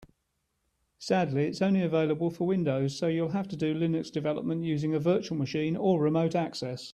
[0.97, 4.99] Sadly, it's only available for Windows, so you'll have to do Linux development using a
[4.99, 6.89] virtual machine or remote access.